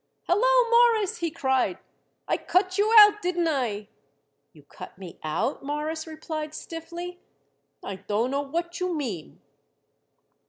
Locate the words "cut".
2.35-2.79, 4.63-4.97